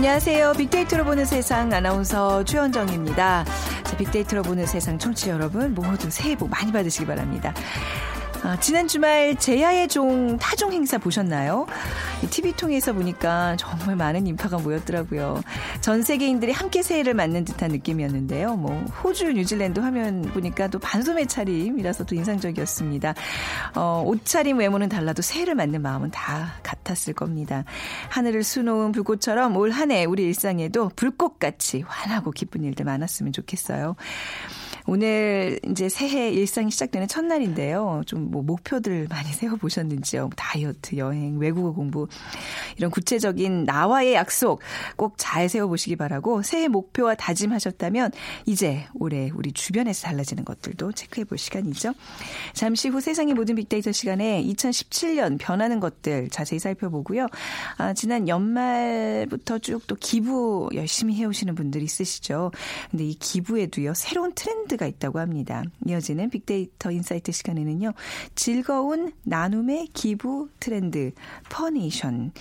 [0.00, 0.54] 안녕하세요.
[0.54, 3.44] 빅데이터로 보는 세상 아나운서 최원정입니다.
[3.84, 7.52] 자, 빅데이터로 보는 세상 청취자 여러분 모두 새해 복 많이 받으시기 바랍니다.
[8.42, 11.66] 아, 지난 주말 제야의 종 타종 행사 보셨나요?
[12.30, 15.42] TV 통해서 보니까 정말 많은 인파가 모였더라고요.
[15.82, 18.56] 전 세계인들이 함께 새해를 맞는 듯한 느낌이었는데요.
[18.56, 18.72] 뭐
[19.04, 23.14] 호주, 뉴질랜드 화면 보니까 또 반소매 차림이라서 또 인상적이었습니다.
[23.74, 27.64] 어, 옷차림 외모는 달라도 새해를 맞는 마음은 다 같았을 겁니다.
[28.08, 33.96] 하늘을 수놓은 불꽃처럼 올 한 해 우리 일상에도 불꽃같이 환하고 기쁜 일들 많았으면 좋겠어요.
[34.86, 38.02] 오늘 이제 새해 일상이 시작되는 첫날인데요.
[38.06, 40.22] 좀 뭐 목표들 많이 세워 보셨는지요?
[40.22, 42.06] 뭐 다이어트, 여행, 외국어 공부
[42.76, 44.60] 이런 구체적인 나와의 약속
[44.96, 48.12] 꼭 잘 세워 보시기 바라고 새해 목표와 다짐하셨다면
[48.46, 51.92] 이제 올해 우리 주변에서 달라지는 것들도 체크해 볼 시간이죠.
[52.54, 57.26] 잠시 후 세상의 모든 빅데이터 시간에 2017년 변하는 것들 자세히 살펴보고요.
[57.78, 62.52] 아, 지난 연말부터 쭉 또 기부 열심히 해오시는 분들 있으시죠.
[62.90, 65.62] 근데 이 기부에도요 새로운 트렌드 가 있다고 합니다.
[65.86, 67.92] 이어지는 빅데이터 인사이트 시간에는요
[68.34, 71.12] 즐거운 나눔의 기부 트렌드
[71.50, 72.32] funation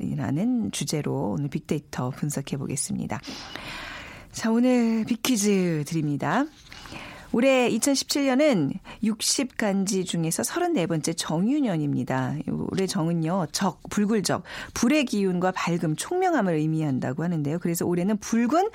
[0.00, 3.20] 이라는 주제로 오늘 빅데이터 분석해 보겠습니다.
[4.32, 6.46] 자, 오늘 빅퀴즈 드립니다.
[7.32, 12.34] 올해 2017년은 60간지 중에서 34번째 정유년입니다.
[12.70, 14.42] 올해 정은요, 적, 불굴적,
[14.74, 17.58] 불의 기운과 밝음, 총명함을 의미한다고 하는데요.
[17.60, 18.68] 그래서 올해는 붉은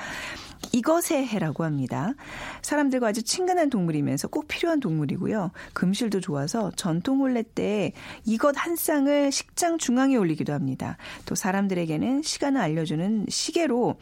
[0.71, 2.13] 이것의 해라고 합니다.
[2.61, 5.51] 사람들과 아주 친근한 동물이면서 꼭 필요한 동물이고요.
[5.73, 7.93] 금실도 좋아서 전통 혼례 때
[8.25, 10.97] 이것 한 쌍을 식장 중앙에 올리기도 합니다.
[11.25, 13.97] 또 사람들에게는 시간을 알려주는 시계로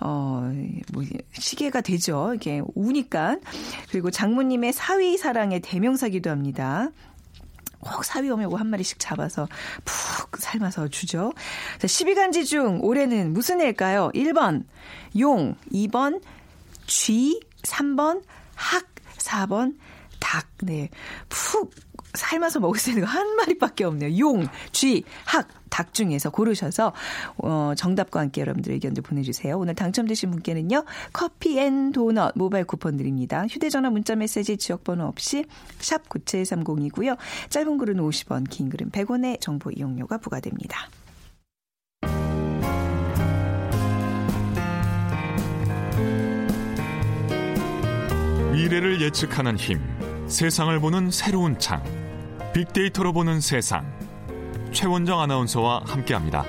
[0.00, 0.50] 어,
[0.92, 2.32] 뭐, 시계가 되죠.
[2.34, 3.38] 이게 우니까.
[3.90, 6.88] 그리고 장모님의 사위 사랑의 대명사기도 합니다.
[7.80, 9.48] 꼭 사위 오면 한 마리씩 잡아서
[9.84, 11.32] 푹 삶아서 주죠.
[11.78, 14.10] 자, 12간지 중 올해는 무슨 해일까요?
[14.14, 14.64] 1번
[15.18, 16.22] 용, 2번
[16.86, 18.22] 쥐, 3번
[18.54, 18.86] 학,
[19.18, 19.76] 4번
[20.18, 20.46] 닭.
[20.62, 20.90] 네.
[21.28, 21.70] 푹
[22.14, 24.18] 삶아서 먹을 수 있는 거 한 마리밖에 없네요.
[24.18, 26.92] 용, 쥐, 학, 닭 중에서 고르셔서
[27.38, 29.58] 어, 정답과 함께 여러분들 의견도 보내주세요.
[29.58, 30.84] 오늘 당첨되신 분께는요.
[31.12, 33.44] 커피 앤 도넛 모바일 쿠폰 드립니다.
[33.48, 35.44] 휴대전화 문자메시지 지역번호 없이
[35.78, 37.16] 샵 9730이고요.
[37.50, 40.88] 짧은 글은 50원 긴 글은 100원의 정보 이용료가 부과됩니다.
[48.52, 49.80] 미래를 예측하는 힘,
[50.26, 51.82] 세상을 보는 새로운 창,
[52.52, 53.86] 빅데이터로 보는 세상.
[54.72, 56.44] 최원정 아나운서와 함께합니다.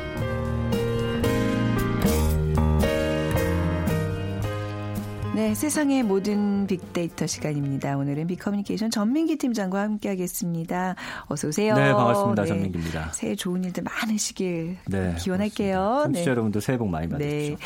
[5.36, 7.98] 네, 세상의 모든 빅데이터 시간입니다.
[7.98, 10.96] 오늘은 빅커뮤니케이션 전민기 팀장과 함께하겠습니다.
[11.28, 11.76] 어서 오세요.
[11.76, 12.42] 네, 반갑습니다.
[12.44, 13.12] 네, 전민기입니다.
[13.14, 16.02] 새해 좋은 일들 많으시길 네, 기원할게요.
[16.06, 16.32] 청취자 네.
[16.32, 17.56] 여러분도 새해 복 많이 받으십시오.
[17.56, 17.64] 네.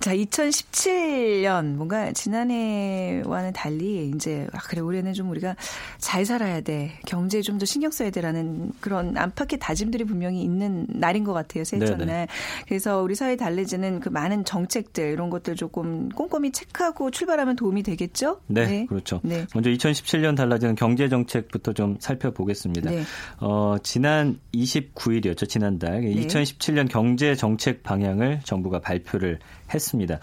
[0.00, 5.56] 자, 2017년 뭔가 지난해와는 달리 이제 아 그래 올해는 좀 우리가
[5.98, 6.92] 잘 살아야 돼.
[7.06, 11.62] 경제에 좀 더 신경 써야 돼라는 그런 안팎의 다짐들이 분명히 있는 날인 것 같아요.
[11.64, 12.26] 새해 첫날.
[12.66, 18.40] 그래서 우리 사회 달래지는 그 많은 정책들 이런 것들 조금 꼼꼼히 체크하고 출발하면 도움이 되겠죠?
[18.46, 18.86] 네, 네.
[18.86, 19.20] 그렇죠.
[19.22, 19.46] 네.
[19.54, 22.90] 먼저 2017년 달라지는 경제 정책부터 좀 살펴보겠습니다.
[22.90, 23.02] 네.
[23.40, 25.46] 어, 지난 29일이었죠.
[25.46, 26.00] 지난달.
[26.00, 29.38] 2017년 경제 정책 방향을 정부가 발표를
[29.72, 30.18] 했습니다.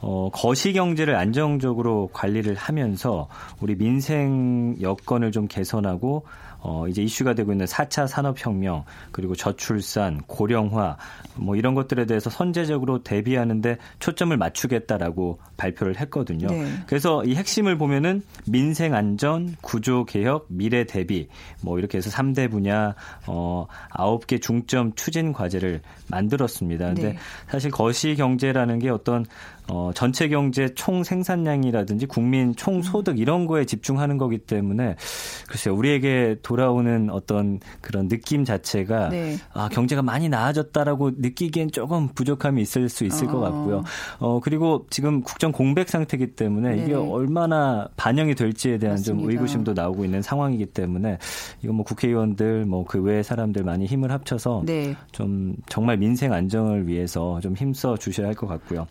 [0.00, 3.28] 어, 거시 경제를 안정적으로 관리를 하면서
[3.60, 6.24] 우리 민생 여건을 좀 개선하고
[6.64, 10.96] 어, 이제 이슈가 되고 있는 4차 산업혁명, 그리고 저출산, 고령화,
[11.36, 16.46] 뭐 이런 것들에 대해서 선제적으로 대비하는데 초점을 맞추겠다라고 발표를 했거든요.
[16.48, 16.66] 네.
[16.86, 21.28] 그래서 이 핵심을 보면은 민생 안전, 구조 개혁, 미래 대비,
[21.62, 22.94] 뭐 이렇게 해서 3대 분야,
[23.26, 26.86] 어, 9개 중점 추진 과제를 만들었습니다.
[26.86, 27.18] 근데 네.
[27.48, 29.26] 사실 거시 경제라는 게 어떤
[29.72, 34.96] 어, 전체 경제 총 생산량이라든지 국민 총 소득 이런 거에 집중하는 거기 때문에
[35.48, 39.36] 글쎄요 우리에게 도 돌아오는 어떤 그런 느낌 자체가 네.
[39.54, 43.30] 아, 경제가 많이 나아졌다라고 느끼기엔 조금 부족함이 있을 수 있을 어.
[43.30, 43.84] 것 같고요.
[44.18, 46.82] 어, 그리고 지금 국정 공백 상태이기 때문에 네.
[46.82, 49.22] 이게 얼마나 반영이 될지에 대한 맞습니다.
[49.22, 51.16] 좀 의구심도 나오고 있는 상황이기 때문에
[51.62, 54.94] 이거 뭐 국회의원들 뭐 그 외의 사람들 많이 힘을 합쳐서 네.
[55.12, 58.86] 좀 정말 민생 안정을 위해서 좀 힘써 주셔야 할 것 같고요.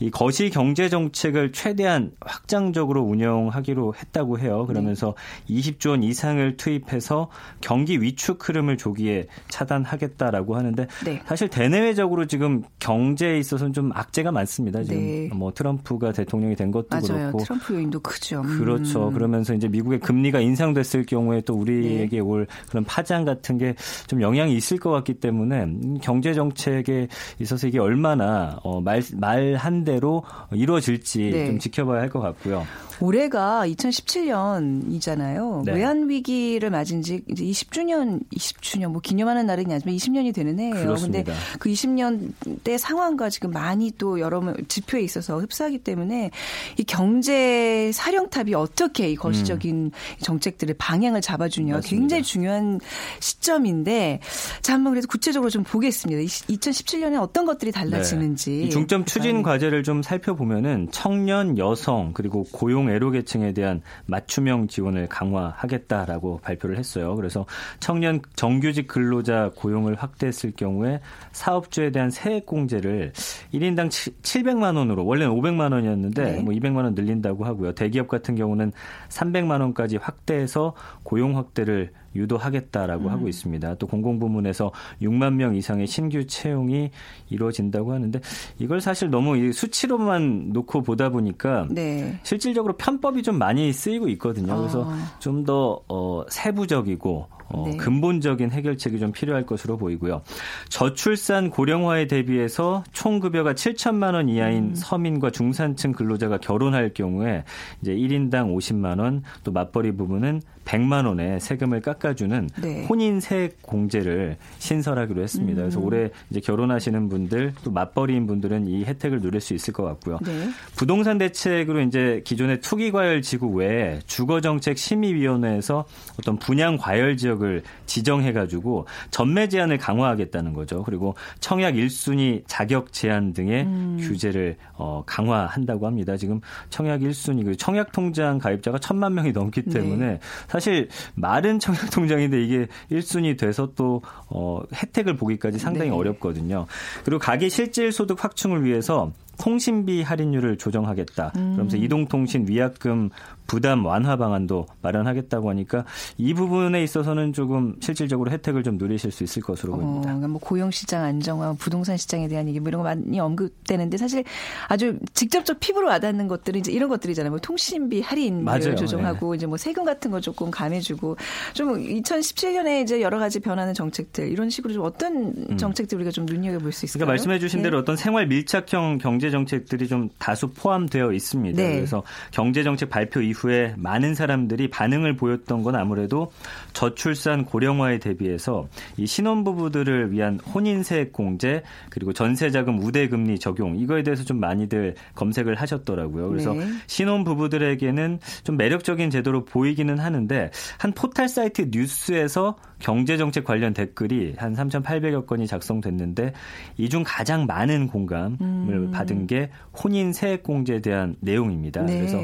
[0.00, 4.64] 이 거시 경제 정책을 최대한 확장적으로 운영하기로 했다고 해요.
[4.66, 5.14] 그러면서
[5.46, 5.56] 네.
[5.56, 7.28] 20조 원 이상을 투입해서
[7.60, 11.20] 경기 위축 흐름을 조기에 차단하겠다라고 하는데 네.
[11.26, 14.82] 사실 대내외적으로 지금 경제에 있어서는 좀 악재가 많습니다.
[14.82, 15.28] 지금 네.
[15.34, 17.30] 뭐 트럼프가 대통령이 된 것도 맞아요.
[17.30, 18.40] 그렇고 트럼프 요인도 크죠.
[18.40, 18.58] 음.
[18.58, 19.10] 그렇죠.
[19.10, 22.20] 그러면서 이제 미국의 금리가 인상됐을 경우에 또 우리에게 네.
[22.20, 23.74] 올 그런 파장 같은 게
[24.06, 25.66] 좀 영향이 있을 것 같기 때문에
[26.02, 27.08] 경제 정책에
[27.38, 30.22] 있어서 이게 얼마나 어, 말 말한 대로
[30.52, 31.46] 이루어질지 네.
[31.46, 32.66] 좀 지켜봐야 할 것 같고요.
[33.00, 35.64] 올해가 2017년이잖아요.
[35.64, 35.72] 네.
[35.72, 40.94] 외환 위기를 맞은 지 이제 20주년, 20주년 뭐 기념하는 날은 아니지만 20년이 되는 해예요.
[40.94, 41.24] 그런데
[41.58, 42.32] 그 20년
[42.64, 46.30] 대 상황과 지금 많이 또 여러 지표에 있어서 흡사하기 때문에
[46.78, 49.90] 이 경제 사령탑이 어떻게 이 거시적인 음.
[50.20, 51.96] 정책들의 방향을 잡아주냐 맞습니다.
[51.96, 52.80] 굉장히 중요한
[53.20, 54.20] 시점인데
[54.62, 56.20] 자 한번 그래서 구체적으로 좀 보겠습니다.
[56.22, 58.68] 2017년에 어떤 것들이 달라지는지 네.
[58.68, 65.08] 중점 추진 과제를 좀 살펴보면은 청년, 여성 그리고 고용 고용 애로 계층에 대한 맞춤형 지원을
[65.08, 67.14] 강화하겠다라고 발표를 했어요.
[67.16, 67.44] 그래서
[67.80, 71.00] 청년 정규직 근로자 고용을 확대했을 경우에
[71.32, 73.12] 사업주에 대한 세액 공제를
[73.52, 76.42] 1인당 700만 원으로 원래는 500만 원이었는데 네.
[76.42, 77.72] 뭐 200만 원 늘린다고 하고요.
[77.72, 78.72] 대기업 같은 경우는
[79.08, 83.10] 300만 원까지 확대해서 고용 확대를 유도하겠다라고 음.
[83.10, 83.76] 하고 있습니다.
[83.76, 84.72] 또 공공부문에서
[85.02, 86.90] 6만 명 이상의 신규 채용이
[87.30, 88.20] 이루어진다고 하는데
[88.58, 92.18] 이걸 사실 너무 수치로만 놓고 보다 보니까 네.
[92.22, 94.56] 실질적으로 편법이 좀 많이 쓰이고 있거든요.
[94.56, 95.16] 그래서 아.
[95.18, 97.76] 좀더 어, 세부적이고 어, 네.
[97.76, 100.22] 근본적인 해결책이 좀 필요할 것으로 보이고요.
[100.68, 104.74] 저출산 고령화에 대비해서 총 급여가 7천만 원 이하인 음.
[104.74, 107.44] 서민과 중산층 근로자가 결혼할 경우에
[107.82, 112.84] 이제 1인당 50만 원, 또 맞벌이 부분은 100만 원의 세금을 깎아주는 네.
[112.86, 115.62] 혼인 세액 공제를 신설하기로 했습니다.
[115.62, 115.64] 음.
[115.64, 120.18] 그래서 올해 이제 결혼하시는 분들 또 맞벌이인 분들은 이 혜택을 누릴 수 있을 것 같고요.
[120.22, 120.50] 네.
[120.76, 125.84] 부동산 대책으로 이제 기존의 투기 과열 지구 외에 주거 정책 심의위원회에서
[126.18, 130.82] 어떤 분양 과열 지역을 지정해 가지고 전매 제한을 강화하겠다는 거죠.
[130.82, 133.98] 그리고 청약 1순위 자격 제한 등의 음.
[134.00, 136.16] 규제를 어, 강화한다고 합니다.
[136.16, 136.40] 지금
[136.70, 139.80] 청약 1순위 그 청약 통장 가입자가 천만 명이 넘기 네.
[139.80, 140.20] 때문에 네.
[140.56, 145.96] 사실 말은 청약 통장인데 이게 1순위 돼서 또 어, 혜택을 보기까지 상당히 네.
[145.96, 146.66] 어렵거든요.
[147.04, 151.32] 그리고 가계 실질 소득 확충을 위해서 통신비 할인율을 조정하겠다.
[151.36, 151.52] 음.
[151.52, 153.10] 그러면서 이동통신 위약금
[153.46, 155.84] 부담 완화 방안도 마련하겠다고 하니까
[156.18, 160.06] 이 부분에 있어서는 조금 실질적으로 혜택을 좀 누리실 수 있을 것으로 어, 보입니다.
[160.06, 164.24] 그러니까 뭐 고용 시장 안정화, 부동산 시장에 대한 얘기 뭐 이런 거 많이 언급되는데 사실
[164.68, 167.30] 아주 직접적 피부로 와닿는 것들은 이제 이런 것들이잖아요.
[167.30, 169.36] 뭐 통신비 할인율 조정하고 네.
[169.36, 171.16] 이제 뭐 세금 같은 거 조금 감해주고
[171.54, 175.56] 좀 2017년에 이제 여러 가지 변하는 정책들 이런 식으로 좀 어떤 음.
[175.56, 177.06] 정책들 우리가 좀 눈여겨 볼 수 있을까요?
[177.06, 177.64] 그러니까 말씀해 주신 네.
[177.64, 181.62] 대로 어떤 생활 밀착형 경제 정책들이 좀 다수 포함되어 있습니다.
[181.62, 181.76] 네.
[181.76, 182.02] 그래서
[182.32, 186.30] 경제 정책 발표 이후 이후에 많은 사람들이 반응을 보였던 건 아무래도
[186.72, 194.40] 저출산 고령화에 대비해서 이 신혼부부들을 위한 혼인세액 공제 그리고 전세자금 우대금리 적용 이거에 대해서 좀
[194.40, 196.28] 많이들 검색을 하셨더라고요.
[196.28, 196.66] 그래서 네.
[196.86, 204.54] 신혼부부들에게는 좀 매력적인 제도로 보이기는 하는데 한 포털 사이트 뉴스에서 경제 정책 관련 댓글이 한
[204.54, 206.32] 3,800여 건이 작성됐는데
[206.78, 208.90] 이 중 가장 많은 공감을 음.
[208.92, 209.50] 받은 게
[209.82, 211.82] 혼인 세액 공제에 대한 내용입니다.
[211.82, 211.98] 네.
[211.98, 212.20] 그래서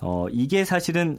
[0.00, 1.18] 어 이게 사실은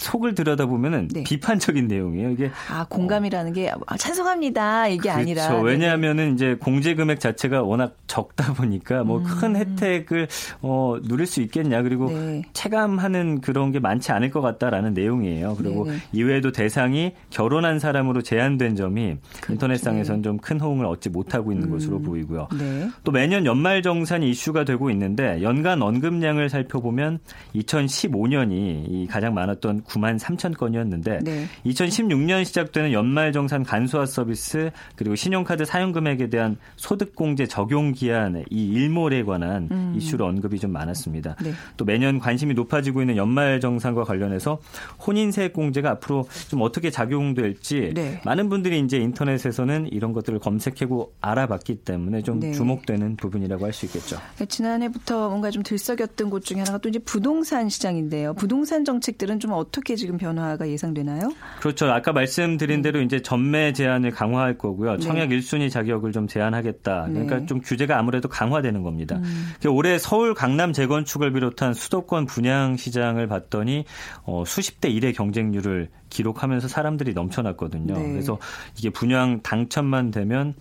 [0.00, 1.22] 속을 들여다보면은 네.
[1.24, 2.30] 비판적인 내용이에요.
[2.30, 5.18] 이게 아 공감이라는 게 아, 찬성합니다 이게 그렇죠.
[5.18, 9.56] 아니라 왜냐하면은 이제 공제 금액 자체가 워낙 적다 보니까 뭐큰 음.
[9.56, 10.28] 혜택을
[10.62, 12.42] 어, 누릴 수 있겠냐 그리고 네.
[12.52, 15.54] 체감하는 그런 게 많지 않을 것 같다라는 내용이에요.
[15.56, 15.98] 그리고 네.
[16.12, 19.52] 이외에도 대상이 결혼한 사람으로 제한된 점이 그렇죠.
[19.52, 21.72] 인터넷상에서는 좀큰 호응을 얻지 못하고 있는 음.
[21.72, 22.48] 것으로 보이고요.
[22.58, 22.88] 네.
[23.04, 27.18] 또 매년 연말 정산이 이슈가 되고 있는데 연간 언급량을 살펴보면
[27.54, 31.46] 2015년이 가장 많았던 9만 3천 건이었는데 네.
[31.66, 39.24] 2016년 시작되는 연말정산 간소화 서비스 그리고 신용카드 사용 금액에 대한 소득공제 적용 기한 이 일몰에
[39.24, 39.94] 관한 음.
[39.96, 41.36] 이슈로 언급이 좀 많았습니다.
[41.42, 41.52] 네.
[41.76, 44.60] 또 매년 관심이 높아지고 있는 연말정산과 관련해서
[45.04, 48.20] 혼인세액 공제가 앞으로 좀 어떻게 작용될지 네.
[48.24, 52.52] 많은 분들이 이제 인터넷에서는 이런 것들을 검색하고 알아봤기 때문에 좀 네.
[52.52, 54.18] 주목되는 부분이라고 할 수 있겠죠.
[54.36, 58.34] 네, 지난해부터 뭔가 좀 들썩였던 곳 중에 하나가 또 이제 부동산 시장인데요.
[58.34, 61.32] 부동산 정책들은 좀 어떻게 어떻게 지금 변화가 예상되나요?
[61.60, 61.90] 그렇죠.
[61.90, 64.96] 아까 말씀드린 대로 이제 전매 제한을 강화할 거고요.
[64.96, 64.98] 네.
[64.98, 65.38] 청약 네.
[65.38, 67.06] 1순위 자격을 좀 제한하겠다.
[67.08, 67.46] 그러니까 네.
[67.46, 69.16] 좀 규제가 아무래도 강화되는 겁니다.
[69.16, 69.52] 음.
[69.68, 73.84] 올해 서울 강남 재건축을 비롯한 수도권 분양 시장을 봤더니
[74.24, 77.94] 어, 수십 대 1의 경쟁률을 기록하면서 사람들이 넘쳐났거든요.
[77.94, 78.10] 네.
[78.10, 78.38] 그래서
[78.78, 80.54] 이게 분양 당첨만 되면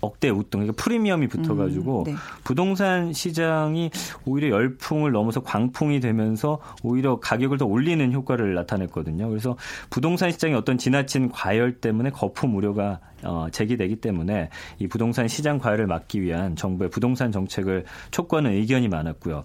[0.00, 2.14] 억대 우등, 그러니까 프리미엄이 붙어가지고 음, 네.
[2.44, 3.90] 부동산 시장이
[4.24, 9.28] 오히려 열풍을 넘어서 광풍이 되면서 오히려 가격을 더 올리는 효과를 나타냈거든요.
[9.28, 9.56] 그래서
[9.90, 15.86] 부동산 시장의 어떤 지나친 과열 때문에 거품 우려가 어, 제기되기 때문에 이 부동산 시장 과열을
[15.86, 19.44] 막기 위한 정부의 부동산 정책을 촉구하는 의견이 많았고요.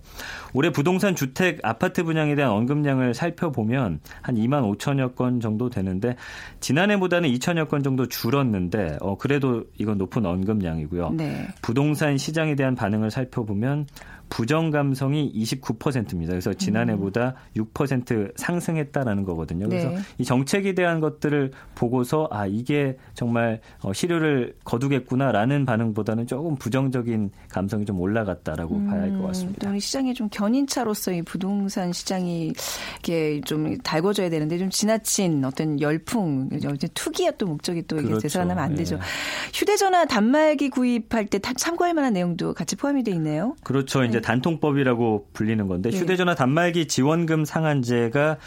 [0.53, 6.15] 올해 부동산 주택 아파트 분양에 대한 언급량을 살펴보면 한 2만 5천여 건 정도 되는데
[6.59, 11.11] 지난해보다는 2천여 건 정도 줄었는데 어, 그래도 이건 높은 언급량이고요.
[11.11, 11.47] 네.
[11.61, 13.87] 부동산 시장에 대한 반응을 살펴보면
[14.29, 16.31] 부정 감성이 29%입니다.
[16.31, 17.65] 그래서 지난해보다 음.
[17.73, 19.69] 6% 상승했다라는 거거든요.
[19.69, 19.97] 그래서 네.
[20.17, 27.85] 이 정책에 대한 것들을 보고서 아 이게 정말 어, 실효를 거두겠구나라는 반응보다는 조금 부정적인 감성이
[27.85, 29.77] 좀 올라갔다라고 음, 봐야 할 것 같습니다.
[29.77, 32.53] 시장이 좀 견인차로서 이 부동산 시장이
[32.99, 36.49] 이게 좀 달궈져야 되는데 좀 지나친 어떤 열풍,
[36.93, 38.19] 투기의 또 목적이 또 그렇죠.
[38.19, 38.95] 되살아나면 안 되죠.
[38.95, 39.01] 네.
[39.53, 43.55] 휴대전화 단말기 구입할 때 참고할 만한 내용도 같이 포함이 돼 있네요.
[43.63, 44.03] 그렇죠.
[44.03, 45.97] 이제 단통법이라고 불리는 건데 네.
[45.97, 48.37] 휴대전화 단말기 지원금 상한제가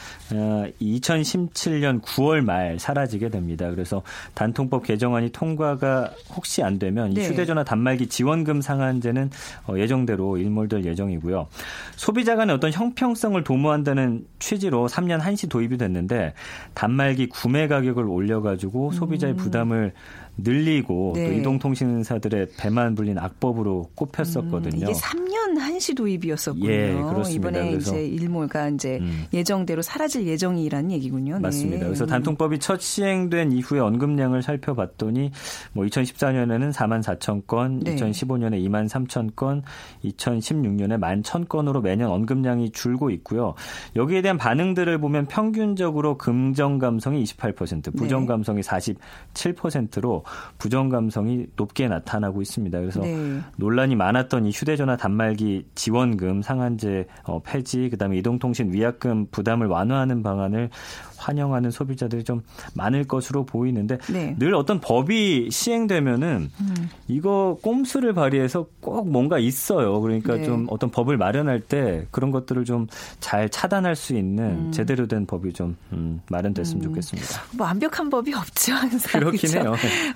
[0.80, 3.70] 2017년 어, 9월 말 사라지게 됩니다.
[3.70, 4.02] 그래서
[4.34, 7.28] 단통법 개정안이 통과가 혹시 안 되면 네.
[7.28, 9.30] 휴대전화 단말기 지원금 상한제는
[9.68, 11.46] 어, 예정대로 일몰될 예정이고요.
[11.94, 16.32] 소비자 간의 어떤 형평성을 도모한다는 취지로 3년 한시 도입이 됐는데
[16.74, 19.36] 단말기 구매 가격을 올려가지고 소비자의 음.
[19.36, 19.92] 부담을
[20.38, 21.28] 늘리고 네.
[21.28, 24.86] 또 이동통신사들의 배만 불린 악법으로 꼽혔었거든요.
[24.86, 26.70] 음, 이게 3년 한시 도입이었었군요.
[26.70, 27.30] 예, 그렇습니다.
[27.30, 29.24] 이번에 이제 일몰가 이제 음.
[29.32, 31.38] 예정대로 사라질 예정이라는 얘기군요.
[31.40, 31.78] 맞습니다.
[31.78, 31.84] 네.
[31.86, 35.30] 그래서 단통법이 첫 시행된 이후에 언급량을 살펴봤더니
[35.72, 37.96] 뭐 2014년에는 4만 4천 건, 네.
[37.96, 39.62] 2015년에 2만 3천 건,
[40.04, 43.54] 2016년에 1만 1천 건으로 매년 언급량이 줄고 있고요.
[43.94, 50.24] 여기에 대한 반응들을 보면 평균적으로 긍정 감성이 28%, 부정 감성이 47%로
[50.58, 52.80] 부정 감성이 높게 나타나고 있습니다.
[52.80, 53.40] 그래서 네.
[53.56, 60.70] 논란이 많았던 이 휴대전화 단말기 지원금 상한제 어, 폐지, 그다음에 이동통신 위약금 부담을 완화하는 방안을
[61.16, 62.42] 환영하는 소비자들이 좀
[62.74, 64.36] 많을 것으로 보이는데 네.
[64.38, 66.88] 늘 어떤 법이 시행되면은 음.
[67.08, 70.00] 이거 꼼수를 발휘해서 꼭 뭔가 있어요.
[70.00, 70.44] 그러니까 네.
[70.44, 72.86] 좀 어떤 법을 마련할 때 그런 것들을 좀
[73.20, 74.72] 잘 차단할 수 있는 음.
[74.72, 76.88] 제대로 된 법이 좀 음, 마련됐으면 음.
[76.88, 77.42] 좋겠습니다.
[77.56, 79.20] 뭐 완벽한 법이 없죠 항상.
[79.20, 79.50] 그렇긴?
[79.54, 79.74] 해요.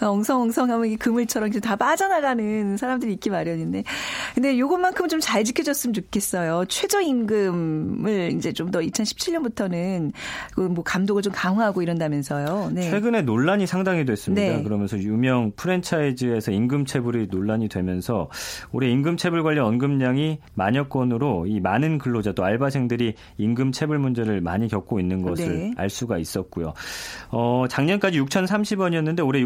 [0.09, 3.85] 엉성엉성하면 이 그물처럼 다 빠져나가는 사람들이 있기 마련인데,
[4.35, 6.65] 근데 이것만큼은 좀잘 지켜졌으면 좋겠어요.
[6.67, 10.13] 최저임금을 이제 좀 더 2017년부터는
[10.55, 12.71] 그뭐 감독을 좀 강화하고 이런다면서요.
[12.73, 12.91] 네.
[12.91, 14.57] 최근에 논란이 상당히 됐습니다.
[14.57, 14.63] 네.
[14.63, 18.29] 그러면서 유명 프랜차이즈에서 임금 체불이 논란이 되면서
[18.73, 24.41] 올해 임금 체불 관련 언급량이 만여 건으로 이 많은 근로자 또 알바생들이 임금 체불 문제를
[24.41, 25.75] 많이 겪고 있는 것을 네.
[25.77, 26.73] 알 수가 있었고요.
[27.31, 29.41] 어, 작년까지 6,030원이었는데 올해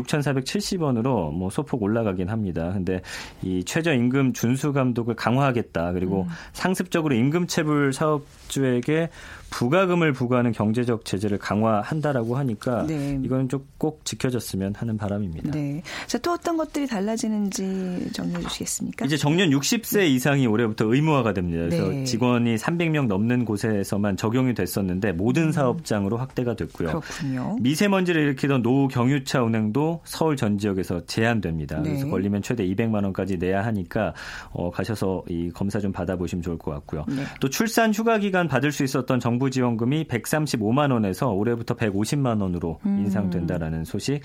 [0.44, 2.70] 6,470원으로 뭐 소폭 올라가긴 합니다.
[2.72, 3.00] 근데
[3.42, 5.92] 이 최저임금 준수 감독을 강화하겠다.
[5.92, 6.28] 그리고 음.
[6.52, 9.10] 상습적으로 임금 체불 사업주에게
[9.54, 13.20] 부가금을 부과하는 경제적 제재를 강화한다라고 하니까 네.
[13.22, 15.52] 이거는 좀꼭 지켜졌으면 하는 바람입니다.
[15.52, 15.80] 네.
[16.08, 19.06] 자, 또 어떤 것들이 달라지는지 정리해 주시겠습니까?
[19.06, 21.66] 이제 정년 60세 이상이 올해부터 의무화가 됩니다.
[21.66, 22.02] 그래서 네.
[22.02, 25.52] 직원이 300명 넘는 곳에서만 적용이 됐었는데 모든 음.
[25.52, 26.88] 사업장으로 확대가 됐고요.
[26.88, 27.56] 그렇군요.
[27.60, 31.80] 미세먼지를 일으키던 노후 경유차 운행도 서울 전 지역에서 제한됩니다.
[31.80, 31.90] 네.
[31.90, 34.14] 그래서 걸리면 최대 200만 원까지 내야 하니까
[34.50, 37.04] 어, 가셔서 이 검사 좀 받아보시면 좋을 것 같고요.
[37.08, 37.24] 네.
[37.40, 42.98] 또 출산 휴가 기간 받을 수 있었던 정부 지원금이 135만 원에서 올해부터 150만 원으로 음.
[43.00, 44.20] 인상된다라는 소식.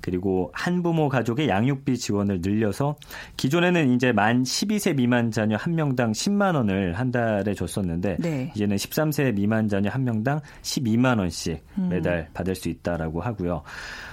[0.00, 2.96] 그리고 한부모 가족의 양육비 지원을 늘려서
[3.36, 8.52] 기존에는 이제 만 12세 미만 자녀 한 명당 10만 원을 한 달에 줬었는데 네.
[8.54, 11.88] 이제는 13세 미만 자녀 한 명당 12만 원씩 음.
[11.88, 13.62] 매달 받을 수 있다라고 하고요.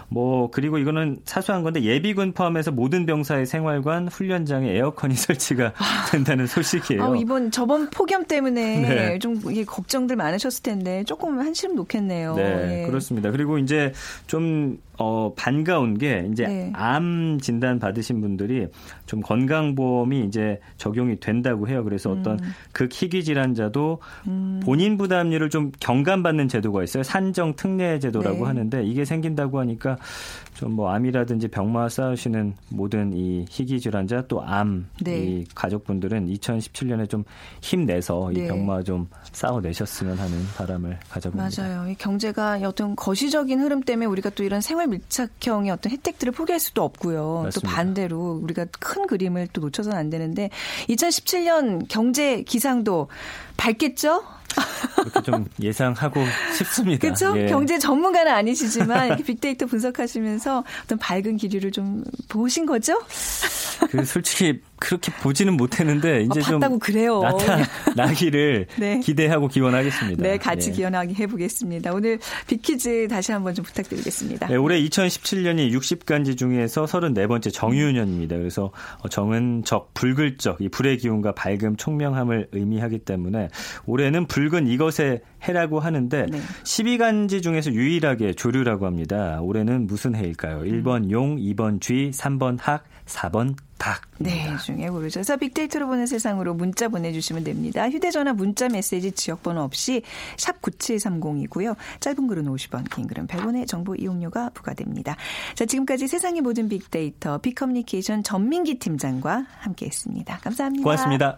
[0.10, 5.74] 뭐 그리고 이거는 사소한 건데 예비군 포함해서 모든 병사의 생활관 훈련장에 에어컨이 설치가
[6.12, 7.04] 된다는 소식이에요.
[7.04, 9.20] 아, 이번 저번 폭염 때문에 네.
[9.20, 12.36] 좀 이게 걱정들 많으셨을 텐데 조금 한시름 놓겠네요.
[12.36, 12.88] 네, 예.
[12.88, 13.32] 그렇습니다.
[13.32, 13.94] 그리고 이제
[14.28, 16.72] 좀 어, 반가운 게 이제 네.
[16.74, 18.68] 암 진단 받으신 분들이
[19.06, 21.84] 좀 건강보험이 이제 적용이 된다고 해요.
[21.84, 22.20] 그래서 음.
[22.20, 22.40] 어떤
[22.74, 24.60] 극희귀 질환자도 음.
[24.64, 27.04] 본인 부담률을 좀 경감받는 제도가 있어요.
[27.04, 28.44] 산정 특례 제도라고 네.
[28.44, 29.98] 하는데 이게 생긴다고 하니까
[30.56, 35.20] 좀 뭐 암이라든지 병마 쌓으시는 모든 이 희귀 질환자 또암 네.
[35.20, 37.24] 이 가족분들은 2017년에 좀
[37.62, 38.48] 힘내서 이 네.
[38.48, 41.64] 병마 좀 쌓아내셨으면 하는 바람을 가져봅니다.
[41.64, 41.90] 맞아요.
[41.90, 46.84] 이 경제가 어떤 거시적인 흐름 때문에 우리가 또 이런 생활 밀착형의 어떤 혜택들을 포기할 수도
[46.84, 47.44] 없고요.
[47.44, 47.60] 맞습니다.
[47.60, 50.50] 또 반대로 우리가 큰 그림을 또 놓쳐서는 안 되는데
[50.90, 53.08] 2017년 경제 기상도
[53.58, 54.24] 밝겠죠?
[54.96, 56.24] 그렇게 좀 예상하고
[56.58, 57.02] 싶습니다.
[57.02, 57.34] 그렇죠?
[57.38, 57.48] 예.
[57.48, 63.00] 경제 전문가는 아니시지만 이렇게 빅데이터 분석하시면서 어떤 밝은 기류를 좀 보신 거죠?
[63.90, 67.22] 그 솔직히 그렇게 보지는 못했는데 아, 이제 아, 좀 그래요.
[67.22, 69.00] 나타나기를 네.
[69.00, 70.24] 기대하고 기원하겠습니다.
[70.24, 70.74] 네, 같이 예.
[70.74, 71.94] 기원하게 해보겠습니다.
[71.94, 74.48] 오늘 빅퀴즈 다시 한번 좀 부탁드리겠습니다.
[74.48, 78.38] 네, 올해 2017년이 60간지 중에서 34번째 정유년입니다.
[78.38, 78.72] 그래서
[79.10, 83.50] 정은 적, 붉을적, 이 불의 기운과 밝음, 총명함을 의미하기 때문에
[83.86, 86.40] 올해는 붉은 이것의 해라고 하는데 네.
[86.64, 89.40] 12간지 중에서 유일하게 조류라고 합니다.
[89.42, 90.62] 올해는 무슨 해일까요?
[90.62, 91.12] 1번 음.
[91.12, 94.02] 용, 2번 쥐, 3번 학, 4번 닭.
[94.20, 95.24] 네, 중에 모르죠.
[95.24, 97.90] 서 빅데이터로 보는 세상으로 문자 보내주시면 됩니다.
[97.90, 100.04] 휴대전화 문자 메시지 지역번호 없이
[100.38, 101.76] 샵 9730이고요.
[102.00, 105.16] 짧은 글은 50원, 긴 글은 100원의 정보 이용료가 부과됩니다.
[105.56, 110.40] 자, 지금까지 세상의 모든 빅데이터 빅커뮤니케이션 전민기 팀장과 함께했습니다.
[110.40, 110.84] 감사합니다.
[110.84, 111.38] 고맙습니다.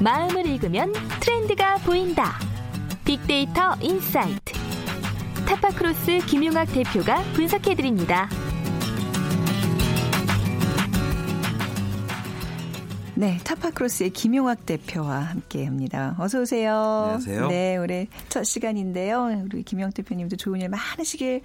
[0.00, 2.38] 마음을 읽으면 트렌드가 보인다.
[3.04, 4.52] 빅데이터 인사이트.
[5.48, 8.28] 타파크로스 김용학 대표가 분석해드립니다.
[13.14, 16.16] 네, 타파크로스의 김용학 대표와 함께합니다.
[16.18, 16.74] 어서 오세요.
[16.74, 17.48] 안녕하세요.
[17.48, 19.44] 네, 올해 첫 시간인데요.
[19.50, 21.40] 우리 김용 대표님도 좋은 일 많으시길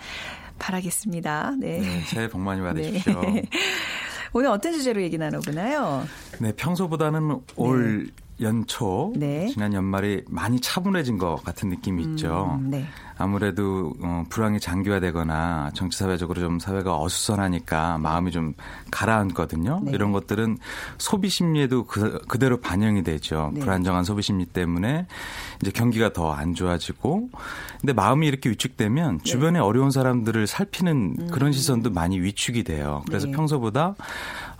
[0.59, 1.53] 바라겠습니다.
[1.57, 3.21] 네, 네 새해 복 많이 받으십시오.
[3.21, 3.43] 네.
[4.33, 6.05] 오늘 어떤 주제로 얘기 나눠보나요?
[6.39, 8.11] 네, 평소보다는 올 네.
[8.41, 9.47] 연초 네.
[9.47, 12.59] 지난 연말이 많이 차분해진 것 같은 느낌이 음, 있죠.
[12.63, 12.85] 네.
[13.17, 18.53] 아무래도 어, 불황이 장기화되거나 정치 사회적으로 좀 사회가 어수선하니까 마음이 좀
[18.89, 19.81] 가라앉거든요.
[19.83, 19.91] 네.
[19.91, 20.57] 이런 것들은
[20.97, 23.51] 소비 심리에도 그, 그대로 반영이 되죠.
[23.53, 23.59] 네.
[23.59, 25.05] 불안정한 소비 심리 때문에
[25.61, 27.29] 이제 경기가 더 안 좋아지고
[27.79, 29.23] 근데 마음이 이렇게 위축되면 네.
[29.23, 31.27] 주변에 어려운 사람들을 살피는 음.
[31.31, 33.03] 그런 시선도 많이 위축이 돼요.
[33.07, 33.33] 그래서 네.
[33.33, 33.95] 평소보다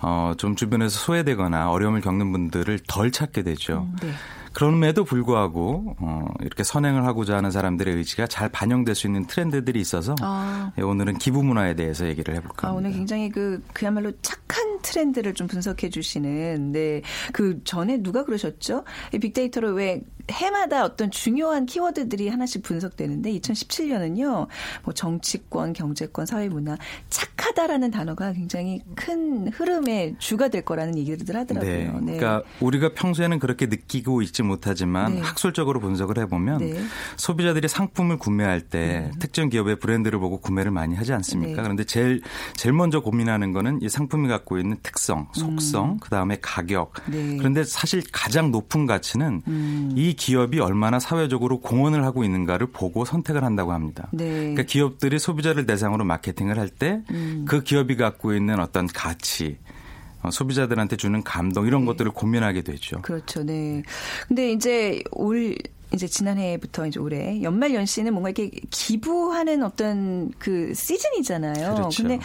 [0.02, 3.88] 어, 좀 주변에서 소외되거나 어려움을 겪는 분들을 덜 찾게 되죠.
[3.90, 4.12] 음, 네.
[4.54, 10.16] 그럼에도 불구하고 어, 이렇게 선행을 하고자 하는 사람들의 의지가 잘 반영될 수 있는 트렌드들이 있어서
[10.22, 10.72] 아.
[10.78, 12.70] 예, 오늘은 기부 문화에 대해서 얘기를 해볼까 합니다.
[12.70, 17.02] 아, 오늘 굉장히 그 그야말로 착한 트렌드를 좀 분석해 주시는 네.
[17.34, 18.84] 그 전에 누가 그러셨죠?
[19.12, 24.48] 빅데이터로 왜 해마다 어떤 중요한 키워드들이 하나씩 분석되는데 2017년은요.
[24.84, 26.78] 뭐 정치권, 경제권, 사회문화
[27.10, 31.72] 착하다라는 단어가 굉장히 큰 흐름의 주가 될 거라는 얘기들 하더라고요.
[31.72, 31.84] 네.
[31.84, 32.18] 네.
[32.18, 35.22] 그러니까 우리가 평소에는 그렇게 느끼고 있지 못하지만 네.
[35.22, 36.82] 학술적으로 분석을 해 보면 네.
[37.18, 39.20] 소비자들이 상품을 구매할 때 음.
[39.20, 41.56] 특정 기업의 브랜드를 보고 구매를 많이 하지 않습니까?
[41.56, 41.62] 네.
[41.62, 42.22] 그런데 제일
[42.56, 46.00] 제일 먼저 고민하는 거는 이 상품이 갖고 있는 특성, 속성, 음.
[46.00, 46.94] 그다음에 가격.
[47.10, 47.38] 네.
[47.38, 49.94] 그런데 사실 가장 높은 가치는 음.
[49.96, 54.10] 이 기업이 얼마나 사회적으로 공헌을 하고 있는가를 보고 선택을 한다고 합니다.
[54.12, 54.30] 네.
[54.30, 57.46] 그러니까 기업들이 소비자를 대상으로 마케팅을 할 때그 음.
[57.48, 59.58] 그 기업이 갖고 있는 어떤 가치,
[60.22, 61.88] 어, 소비자들한테 주는 감동 이런 네.
[61.88, 63.02] 것들을 고민하게 되죠.
[63.02, 63.44] 그렇죠.
[63.44, 63.84] 네.
[64.28, 65.56] 근데 이제 올
[65.94, 71.76] 이제 지난해부터 이제 올해 연말 연시는 뭔가 이렇게 기부하는 어떤 그 시즌이잖아요.
[71.76, 72.04] 그렇죠.
[72.04, 72.20] 근데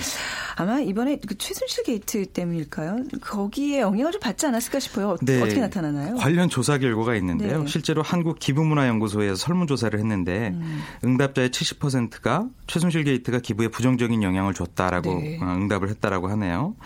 [0.56, 3.04] 아마 이번에 그 최순실 게이트 때문일까요?
[3.20, 5.16] 거기에 영향을 좀 받지 않았을까 싶어요.
[5.22, 5.42] 네.
[5.42, 6.14] 어떻게 나타나나요?
[6.16, 7.62] 관련 조사 결과가 있는데요.
[7.62, 7.66] 네.
[7.66, 10.82] 실제로 한국 기부문화연구소에서 설문 조사를 했는데 음.
[11.04, 15.38] 응답자의 70%가 최순실 게이트가 기부에 부정적인 영향을 줬다라고 네.
[15.42, 16.76] 어, 응답을 했다라고 하네요.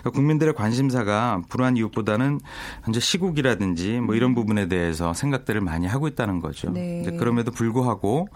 [0.00, 2.40] 그러니까 국민들의 관심사가 불우 이웃보다는
[2.84, 6.25] 현재 시국이라든지 뭐 이런 부분에 대해서 생각들을 많이 하고 있다.
[6.40, 6.70] 거죠.
[6.70, 7.02] 네.
[7.18, 8.28] 그럼에도 불구하고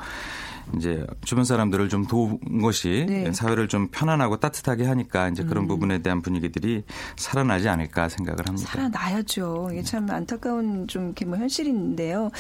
[0.77, 3.33] 이제 주변 사람들을 좀 도운 것이 네.
[3.33, 5.69] 사회를 좀 편안하고 따뜻하게 하니까 이제 그런 음.
[5.69, 6.85] 부분에 대한 분위기들이
[7.17, 8.71] 살아나지 않을까 생각을 합니다.
[8.71, 9.71] 살아나야죠.
[9.73, 12.31] 이게 참 안타까운 좀 이렇게 뭐 현실인데요.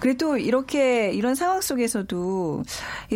[0.00, 2.62] 그래도 이렇게 이런 상황 속에서도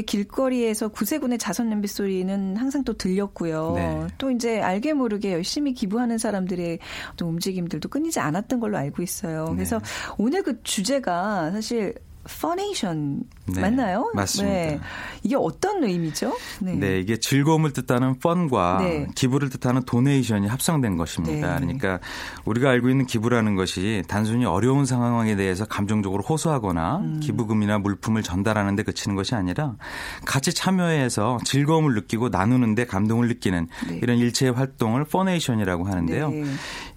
[0.07, 3.73] 길거리에서 구세군의 자선 냄비 소리는 항상 또 들렸고요.
[3.77, 4.07] 네.
[4.19, 6.79] 또 이제 알게 모르게 열심히 기부하는 사람들의
[7.13, 9.47] 어떤 움직임들도 끊이지 않았던 걸로 알고 있어요.
[9.53, 9.85] 그래서 네.
[10.19, 14.11] 오늘 그 주제가 사실 funation 네, 맞나요?
[14.15, 14.55] 맞습니다.
[14.55, 14.81] 네.
[15.23, 16.37] 이게 어떤 의미죠?
[16.61, 16.75] 네.
[16.75, 19.07] 네 이게 즐거움을 뜻하는 fun과 네.
[19.15, 21.61] 기부를 뜻하는 donation이 합성된 것입니다.
[21.61, 21.67] 네.
[21.67, 22.01] 그러니까
[22.45, 27.21] 우리가 알고 있는 기부라는 것이 단순히 어려운 상황에 대해서 감정적으로 호소하거나 음.
[27.21, 29.77] 기부금이나 물품을 전달하는 데 그치는 것이 아니라
[30.25, 34.01] 같이 참여해서 즐거움을 느끼고 나누는데 감동을 느끼는 네.
[34.03, 36.33] 이런 일체의 활동을 funation이라고 하는데요.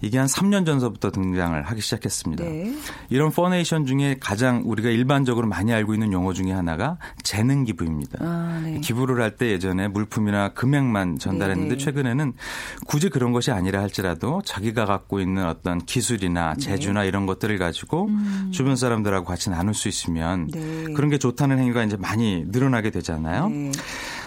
[0.00, 2.44] 이게 한 3년 전서부터 등장을 하기 시작했습니다.
[3.10, 8.18] 이런 퍼네이션 중에 가장 우리가 일반 적으로 많이 알고 있는 용어 중에 하나가 재능 기부입니다.
[8.20, 8.80] 아, 네.
[8.80, 11.84] 기부를 할 때 예전에 물품이나 금액만 전달했는데 네.
[11.84, 12.32] 최근에는
[12.86, 16.60] 굳이 그런 것이 아니라 할지라도 자기가 갖고 있는 어떤 기술이나 네.
[16.60, 17.08] 재주나 네.
[17.08, 18.50] 이런 것들을 가지고 음.
[18.52, 20.92] 주변 사람들하고 같이 나눌 수 있으면 네.
[20.94, 23.48] 그런 게 좋다는 행위가 이제 많이 늘어나게 되잖아요.
[23.48, 23.70] 네.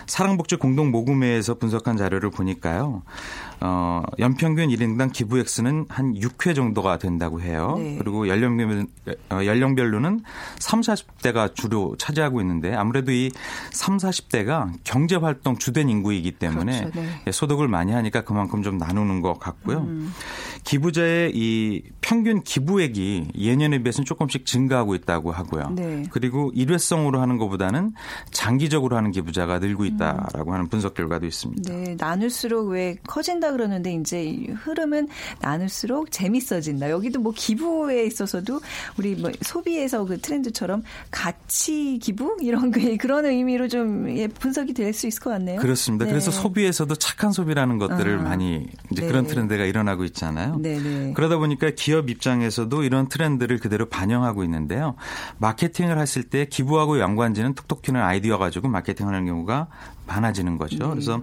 [0.08, 3.04] 사랑복지 공동모금회에서 분석한 자료를 보니까요.
[3.64, 7.76] 어, 연평균 1인당 기부 액수는 한 6회 정도가 된다고 해요.
[7.78, 7.96] 네.
[8.00, 8.88] 그리고 연령별,
[9.30, 10.24] 어, 연령별로는
[10.58, 13.32] 3, 40대가 주로 차지하고 있는데 아무래도 이
[13.72, 17.00] 3, 40대가 경제활동 주된 인구이기 때문에 그렇죠.
[17.00, 17.08] 네.
[17.28, 19.80] 예, 소득을 많이 하니까 그만큼 좀 나누는 것 같고요.
[19.82, 20.12] 음.
[20.64, 25.70] 기부자의 이 평균 기부액이 예년에 비해서는 조금씩 증가하고 있다고 하고요.
[25.76, 26.04] 네.
[26.10, 27.94] 그리고 일회성으로 하는 것보다는
[28.32, 30.54] 장기적으로 하는 기부자가 늘고 있다라고 음.
[30.54, 31.72] 하는 분석 결과도 있습니다.
[31.72, 35.08] 네, 나눌수록 왜 커진다 그러는데 이제 흐름은
[35.42, 36.90] 나눌수록 재밌어진다.
[36.90, 38.62] 여기도 뭐 기부에 있어서도
[38.98, 44.92] 우리 뭐 소비에서 그 트렌드처럼 가치 기부 이런 그 그런 의미로 좀 예, 분석이 될
[44.94, 45.60] 수 있을 것 같네요.
[45.60, 46.06] 그렇습니다.
[46.06, 46.12] 네.
[46.12, 48.22] 그래서 소비에서도 착한 소비라는 것들을 아.
[48.22, 49.08] 많이 이제 네.
[49.08, 50.58] 그런 트렌드가 일어나고 있잖아요.
[50.58, 50.82] 네네.
[50.82, 51.14] 네.
[51.14, 54.96] 그러다 보니까 기업 입장에서도 이런 트렌드를 그대로 반영하고 있는데요.
[55.38, 59.68] 마케팅을 했을 때 기부하고 연관지는 톡톡 튀는 아이디어 가지고 마케팅하는 경우가
[60.12, 60.78] 많아지는 거죠.
[60.78, 60.90] 네.
[60.90, 61.22] 그래서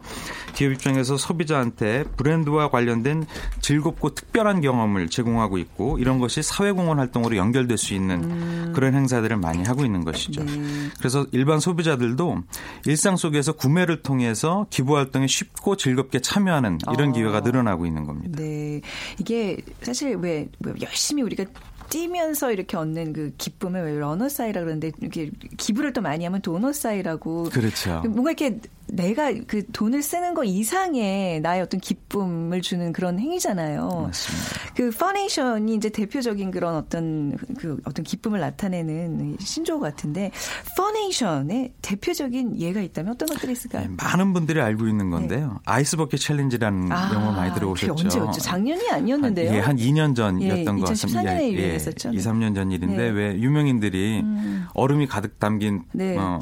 [0.54, 3.26] 기업 입장에서 소비자한테 브랜드와 관련된
[3.60, 8.72] 즐겁고 특별한 경험을 제공하고 있고 이런 것이 사회공헌 활동으로 연결될 수 있는 음.
[8.74, 10.44] 그런 행사들을 많이 하고 있는 것이죠.
[10.44, 10.52] 네.
[10.98, 12.42] 그래서 일반 소비자들도
[12.86, 17.12] 일상 속에서 구매를 통해서 기부 활동에 쉽고 즐겁게 참여하는 이런 어.
[17.12, 18.38] 기회가 늘어나고 있는 겁니다.
[18.38, 18.80] 네.
[19.18, 20.48] 이게 사실 왜
[20.80, 21.44] 열심히 우리가
[21.88, 26.72] 뛰면서 이렇게 얻는 그 기쁨을 왜 러너 사이라 그러는데 이렇게 기부를 또 많이 하면 donor's
[26.72, 28.02] high라고 그렇죠.
[28.06, 33.86] 뭔가 이렇게 내가 그 돈을 쓰는 거 이상의 나의 어떤 기쁨을 주는 그런 행위잖아요.
[34.06, 34.74] 맞습니다.
[34.74, 40.30] 그 funation이 이제 대표적인 그런 어떤 그 어떤 기쁨을 나타내는 신조어 같은데
[40.76, 43.86] funation의 대표적인 예가 있다면 어떤 것들이 있을까요?
[43.88, 45.48] 네, 많은 분들이 알고 있는 건데요.
[45.48, 45.58] 네.
[45.64, 47.92] 아이스버킷 챌린지라는 아, 용어 많이 들어보셨죠?
[47.92, 48.40] 언제였죠?
[48.40, 49.50] 작년이 아니었는데요.
[49.50, 51.22] 한, 예, 한 2년 전이었던 예, 것 같습니다.
[51.22, 52.10] 2014년에 예, 유행했었죠.
[52.10, 53.08] 2, 3년 전 일인데 네.
[53.10, 54.66] 왜 유명인들이 음.
[54.74, 56.16] 얼음이 가득 담긴 네.
[56.16, 56.40] 어,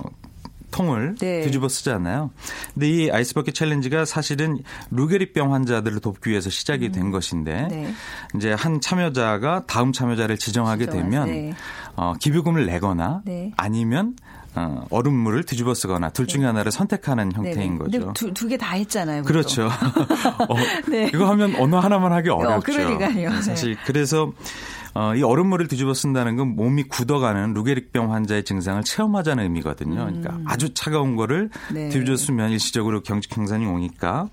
[0.71, 1.43] 통을 네.
[1.43, 2.31] 뒤집어 쓰잖아요.
[2.75, 4.59] 근데 이 아이스버킷 챌린지가 사실은
[4.91, 7.11] 루게리병 환자들을 돕기 위해서 시작이 된 음.
[7.11, 7.95] 것인데 네.
[8.35, 11.55] 이제 한 참여자가 다음 참여자를 지정하게 지정하, 되면 네.
[11.95, 13.53] 어, 기부금을 내거나 네.
[13.57, 14.17] 아니면
[14.55, 16.47] 어, 얼음물을 뒤집어 쓰거나 둘 중에 네.
[16.47, 18.13] 하나를 선택하는 형태인 거죠.
[18.15, 19.23] 두, 두개 다 했잖아요.
[19.23, 19.33] 그것도.
[19.33, 19.67] 그렇죠.
[20.49, 20.57] 어,
[20.89, 21.11] 네.
[21.13, 22.57] 이거 하면 어느 하나만 하기 어, 어렵죠.
[22.57, 23.43] 어, 그러니까요.
[23.43, 24.33] 사실 그래서
[24.99, 29.95] 어, 이 얼음물을 뒤집어 쓴다는 건 몸이 굳어가는 루게릭병 환자의 증상을 체험하자는 의미거든요.
[29.97, 30.45] 그러니까 음.
[30.47, 31.91] 아주 차가운 거를 네.
[31.91, 34.31] 뒤집어 쓰면 일시적으로 경직 현상이 오니까.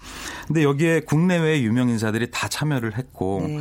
[0.48, 3.60] 근데 여기에 국내외 유명 인사들이 다 참여를 했고 네.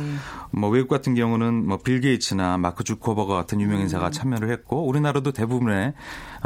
[0.51, 4.11] 뭐 외국 같은 경우는 뭐 빌 게이츠나 마크 주커버거 같은 유명 인사가 음.
[4.11, 5.93] 참여를 했고 우리나라도 대부분의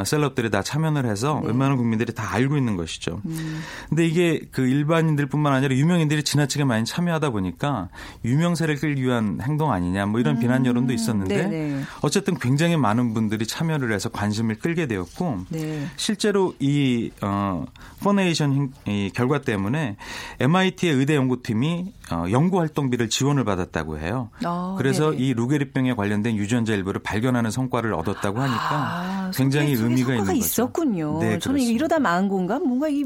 [0.03, 1.49] 셀럽들이 다 참여를 해서 네.
[1.49, 3.21] 웬만한 국민들이 다 알고 있는 것이죠.
[3.25, 3.61] 음.
[3.89, 7.89] 근데 이게 그 일반인들뿐만 아니라 유명인들이 지나치게 많이 참여하다 보니까
[8.25, 10.39] 유명세를 끌기 위한 행동 아니냐 뭐 이런 음.
[10.47, 11.83] 비난 여론도 있었는데 네네.
[12.01, 15.87] 어쨌든 굉장히 많은 분들이 참여를 해서 관심을 끌게 되었고 네.
[15.95, 17.65] 실제로 이 어,
[18.01, 19.97] 포네이션 이 결과 때문에
[20.39, 24.29] MIT의 의대 연구팀이 어, 연구 활동비를 지원을 받았다고 해요.
[24.43, 25.23] 아, 그래서 네네.
[25.23, 30.33] 이 루게리병에 관련된 유전자 일부를 발견하는 성과를 얻었다고 하니까 아, 굉장히 의미가 있는 거죠.
[30.37, 31.19] 있었군요.
[31.19, 31.59] 네, 저는.
[31.59, 32.59] 이러다 망한 건가?
[32.59, 33.03] 뭔가 이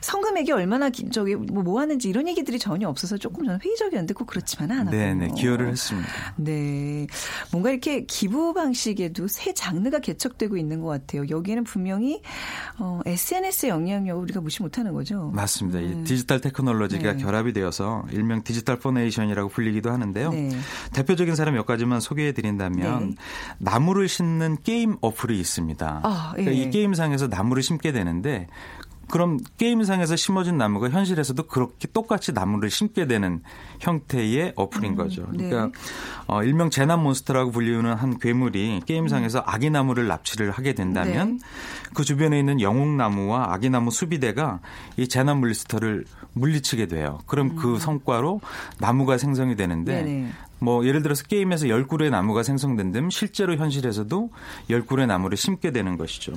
[0.00, 4.80] 성금액이 얼마나 저기 뭐, 뭐 하는지 이런 얘기들이 전혀 없어서 조금 저는 회의적이었는데 꼭 그렇지만은
[4.80, 6.08] 않았요 네, 네, 기여를 했습니다.
[6.36, 6.52] 네,
[7.50, 11.24] 뭔가 이렇게 기부 방식에도 새 장르가 개척되고 있는 것 같아요.
[11.28, 12.20] 여기에는 분명히
[12.78, 15.30] 어, SNS의 영향력을 우리가 무시 못하는 거죠.
[15.34, 15.80] 맞습니다.
[15.80, 15.86] 네.
[15.86, 17.22] 이 디지털 테크놀로지가 네.
[17.22, 20.30] 결합이 되어서 일명 디지털 funation이라고 불리기도 하는데요.
[20.30, 20.50] 네.
[20.92, 23.14] 대표적인 사례 몇 가지만 소개해 드린다면 네.
[23.58, 26.00] 나무를 심는 게임 어플이 있습니다.
[26.02, 26.70] 아, 그러니까 이 예.
[26.70, 28.48] 게임상에서 나무를 심게 되는데
[29.10, 33.42] 그럼 게임상에서 심어진 나무가 현실에서도 그렇게 똑같이 나무를 심게 되는
[33.80, 35.26] 형태의 어플인 음, 거죠.
[35.32, 35.48] 네.
[35.48, 35.72] 그러니까 네.
[36.26, 39.44] 어, 일명 재난 몬스터라고 불리우는 한 괴물이 게임상에서 음.
[39.46, 41.46] 아기 나무를 납치를 하게 된다면 네.
[41.94, 44.60] 그 주변에 있는 영웅나무와 아기 나무 수비대가
[44.96, 47.20] 이 재난 몬스터를 물리치게 돼요.
[47.26, 47.74] 그럼 그 음.
[47.74, 48.40] 그 성과로
[48.78, 50.32] 나무가 생성이 되는데 네네.
[50.58, 54.30] 뭐 예를 들어서 게임에서 열 그루의 나무가 생성된다면 실제로 현실에서도
[54.70, 56.32] 열 그루의 나무를 심게 되는 것이죠.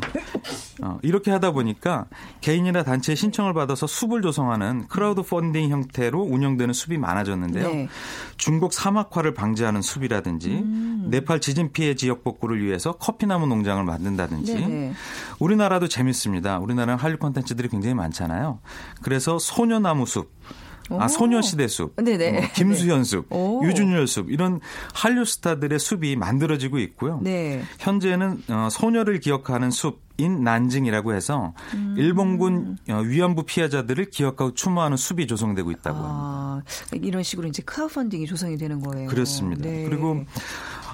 [0.82, 2.06] 어, 이렇게 하다 보니까
[2.42, 7.70] 개인이나 단체의 신청을 받아서 숲을 조성하는 크라우드 펀딩 형태로 운영되는 숲이 많아졌는데요.
[7.70, 7.90] 네.
[8.38, 11.08] 중국 사막화를 방지하는 숲이라든지 음.
[11.10, 14.94] 네팔 지진 피해 지역 복구를 위해서 커피나무 농장을 만든다든지 네
[15.40, 16.60] 우리나라도 재밌습니다.
[16.60, 18.60] 우리나라는 한류 콘텐츠들이 굉장히 많잖아요.
[19.02, 20.32] 그래서 소녀나무 숲
[20.92, 22.38] 아 소녀시대 숲, 네네.
[22.38, 23.62] 어, 김수현 숲, 오.
[23.64, 24.60] 유준열 숲 이런
[24.94, 27.20] 한류 스타들의 숲이 만들어지고 있고요.
[27.22, 27.64] 네.
[27.80, 30.08] 현재는 어, 소녀를 기억하는 숲.
[30.20, 31.94] 인 난징이라고 해서 음.
[31.96, 38.26] 일본군 어, 위안부 피해자들을 기억하고 추모하는 숲이 조성되고 있다고 아, 이런 식으로 이제 크라우 펀딩이
[38.26, 39.10] 조성이 되는 거예요.
[39.10, 39.62] 그렇습니다.
[39.62, 39.84] 네.
[39.88, 40.26] 그리고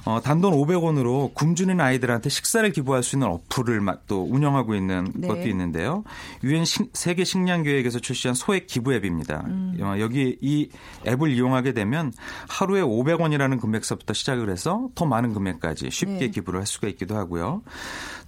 [0.06, 5.28] 어, 단돈 500원으로 굶주린 아이들한테 식사를 기부할 수 있는 어플을 또 운영하고 있는 네.
[5.28, 6.04] 것도 있는데요.
[6.44, 9.44] 유엔 세계 식량 계획에서 출시한 소액 기부 앱입니다.
[9.48, 9.78] 음.
[9.82, 10.70] 어, 여기 이
[11.08, 12.12] 앱을 이용하게 되면
[12.50, 16.28] 하루에 500원이라는 금액서부터 시작을 해서 더 많은 금액까지 쉽게 네.
[16.30, 17.62] 기부를 할 수가 있기도 하고요.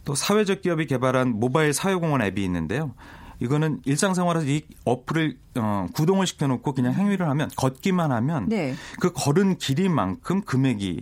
[0.05, 2.93] 또 사회적 기업이 개발한 모바일 사회공헌 앱이 있는데요.
[3.39, 8.75] 이거는 일상생활에서 이 어플을 어, 구동을 시켜놓고 그냥 행위를 하면 걷기만 하면 네.
[9.01, 11.01] 그 걸은 길이만큼 금액이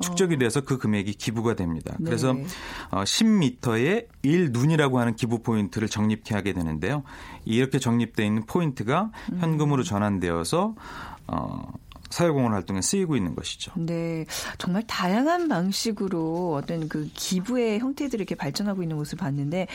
[0.00, 0.38] 축적이 어.
[0.38, 1.94] 돼서 그 금액이 기부가 됩니다.
[1.98, 2.04] 네.
[2.04, 2.36] 그래서
[2.90, 7.02] 어, 10m에 1눈이라고 하는 기부 포인트를 적립 하게 되는데요.
[7.44, 9.38] 이렇게 적립되어 있는 포인트가 음.
[9.40, 10.74] 현금으로 전환되어서
[11.26, 11.72] 어
[12.10, 13.72] 사회공헌 활동에 쓰이고 있는 것이죠.
[13.76, 14.24] 네.
[14.58, 19.66] 정말 다양한 방식으로 어떤 그 기부의 형태들이 이렇게 발전하고 있는 모습을 봤는데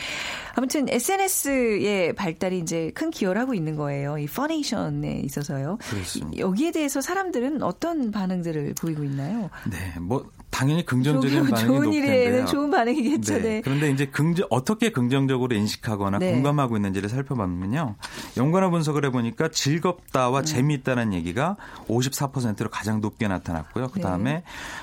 [0.54, 4.18] 아무튼 SNS의 발달이 이제 큰 기여를 하고 있는 거예요.
[4.18, 5.78] 이 funation에 있어서요.
[5.80, 6.38] 그렇습니다.
[6.38, 9.50] 여기에 대해서 사람들은 어떤 반응들을 보이고 있나요?
[9.70, 9.98] 네.
[10.00, 13.34] 뭐 당연히 긍정적인 반응이 좋은 일에는 좋은 반응이겠죠.
[13.34, 13.40] 네.
[13.40, 13.60] 네.
[13.64, 16.30] 그런데 이제 긍정 어떻게 긍정적으로 인식하거나 네.
[16.30, 17.96] 공감하고 있는지를 살펴보면요.
[18.36, 20.44] 연관어 분석을 해보니까 즐겁다와 음.
[20.44, 21.56] 재미있다는 얘기가
[21.88, 23.88] 54%로 가장 높게 나타났고요.
[23.88, 24.42] 그 다음에 네.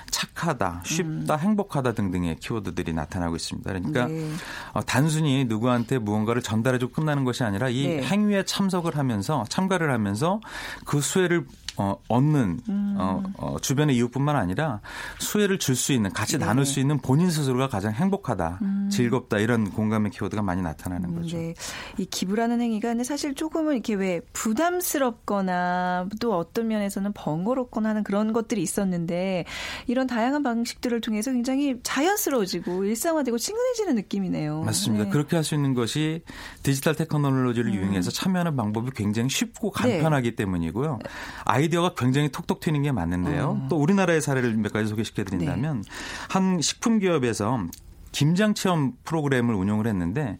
[0.10, 1.40] 착하다, 쉽다, 음.
[1.40, 3.72] 행복하다 등등의 키워드들이 나타나고 있습니다.
[3.72, 4.30] 그러니까 네.
[4.74, 8.04] 어, 단순히 누구한테 무언가를 전달해주고 끝나는 것이 아니라 이 네.
[8.04, 10.42] 행위에 참석을 하면서 참가를 하면서
[10.84, 11.46] 그 수혜를
[11.82, 12.96] 어, 얻는 음.
[13.00, 14.82] 어, 어, 주변의 이웃뿐만 아니라
[15.18, 16.46] 수혜를 줄 수 있는 같이 네.
[16.46, 18.90] 나눌 수 있는 본인 스스로가 가장 행복하다, 음.
[18.92, 21.38] 즐겁다 이런 공감의 키워드가 많이 나타나는 음, 거죠.
[21.38, 21.56] 네.
[21.98, 28.62] 이 기부라는 행위가 사실 조금은 이렇게 왜 부담스럽거나 또 어떤 면에서는 번거롭거나 하는 그런 것들이
[28.62, 29.46] 있었는데
[29.88, 34.62] 이런 다양한 방식들을 통해서 굉장히 자연스러워지고 일상화되고 친근해지는 느낌이네요.
[34.62, 35.06] 맞습니다.
[35.06, 35.10] 네.
[35.10, 36.22] 그렇게 할 수 있는 것이
[36.62, 37.76] 디지털 테크놀로지를 음.
[37.76, 40.36] 이용해서 참여하는 방법이 굉장히 쉽고 간편하기 네.
[40.36, 41.00] 때문이고요.
[41.46, 43.60] 아이 디어가 굉장히 톡톡 튀는 게 맞는데요.
[43.64, 43.68] 음.
[43.70, 45.90] 또 우리나라의 사례를 몇 가지 소개시켜 드린다면 네.
[46.30, 47.66] 한 식품 기업에서
[48.12, 50.38] 김장 체험 프로그램을 운영을 했는데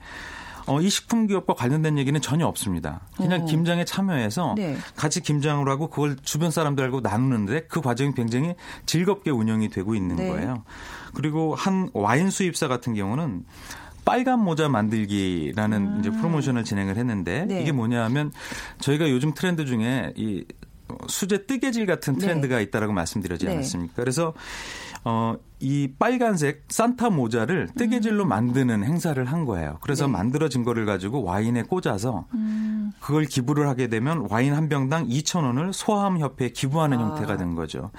[0.68, 3.02] 어, 이 식품 기업과 관련된 얘기는 전혀 없습니다.
[3.18, 3.44] 그냥 오.
[3.44, 3.48] 어.
[3.48, 4.78] 김장에 참여해서 네.
[4.96, 10.28] 같이 김장을 하고 그걸 주변 사람들하고 나누는데 그 과정이 굉장히 즐겁게 운영이 되고 있는 네.
[10.30, 10.64] 거예요.
[11.14, 13.44] 그리고 한 와인 수입사 같은 경우는
[14.06, 16.00] 빨간 모자 만들기라는 음.
[16.00, 17.62] 이제 프로모션을 진행을 했는데 네.
[17.62, 18.32] 이게 뭐냐 하면
[18.80, 20.46] 저희가 요즘 트렌드 중에 이
[21.08, 22.20] 수제 뜨개질 같은 네.
[22.20, 22.64] 트렌드가 네.
[22.64, 23.94] 있다라고 말씀드렸지 않았습니까?
[23.96, 24.34] 그래서
[25.04, 28.30] 어, 이 빨간색 산타 모자를 뜨개질로 음.
[28.30, 29.78] 만드는 행사를 한 거예요.
[29.82, 30.14] 그래서 네.
[30.14, 32.92] 만들어진 거를 가지고 와인에 꽂아서 음.
[33.00, 37.02] 그걸 기부를 하게 되면 와인 한 병당 2,000원을 소아암협회에 기부하는 아.
[37.02, 37.92] 형태가 된 거죠.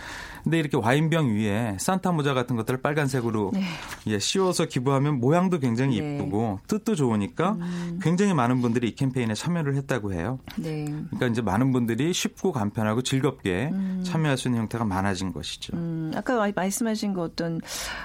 [0.43, 3.63] 근데 이렇게 와인병 위에 산타 모자 같은 것들을 빨간색으로 네.
[4.09, 6.17] 예, 씌워서 기부하면 모양도 굉장히 네.
[6.17, 8.01] 이쁘고 뜻도 좋으니까 음.
[8.03, 10.41] 굉장히 많은 분들이 이 캠페인에 참여를 했다고 해요.
[10.57, 10.85] 네.
[10.85, 14.03] 그러니까 이제 많은 분들이 쉽고 간편하고 즐겁게 음.
[14.05, 15.77] 참여할 수 있는 형태가 많아진 것이죠.
[15.77, 17.52] 음, 아까 말씀하신 거 어떤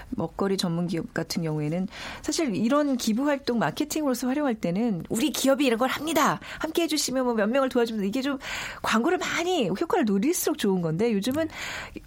[0.10, 1.88] 먹거리 전문 기업 같은 경우에는
[2.22, 6.40] 사실 이런 기부 활동 마케팅으로서 활용할 때는 우리 기업이 이런 걸 합니다.
[6.60, 8.40] 함께 해주시면 뭐 몇 명을 도와주면 이게 좀
[8.82, 11.48] 광고를 많이 효과를 누릴수록 좋은 건데 요즘은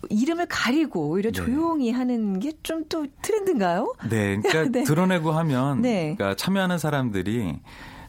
[0.09, 1.37] 이름을 가리고 오히려 네.
[1.37, 3.95] 조용히 하는 게 좀 또 트렌드인가요?
[4.09, 4.85] 네, 그러니까 네.
[4.85, 6.15] 드러내고 하면 네.
[6.17, 7.59] 그러니까 참여하는 사람들이